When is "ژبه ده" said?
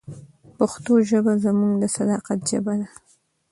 2.49-2.87